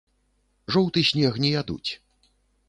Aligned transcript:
Жоўты 0.75 1.03
снег 1.09 1.37
не 1.45 1.53
ядуць. 1.61 1.91